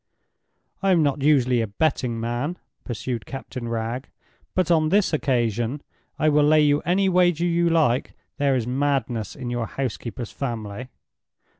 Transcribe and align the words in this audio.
"I 0.81 0.89
am 0.93 1.03
not 1.03 1.21
usually 1.21 1.61
a 1.61 1.67
betting 1.67 2.19
man," 2.19 2.57
pursued 2.83 3.27
Captain 3.27 3.67
Wragge. 3.69 4.09
"But 4.55 4.71
on 4.71 4.89
this 4.89 5.13
occasion 5.13 5.83
I 6.17 6.27
will 6.27 6.41
lay 6.43 6.61
you 6.61 6.81
any 6.81 7.07
wager 7.07 7.45
you 7.45 7.69
like 7.69 8.13
there 8.37 8.55
is 8.55 8.65
madness 8.65 9.35
in 9.35 9.51
your 9.51 9.67
housekeeper's 9.67 10.31
family." 10.31 10.89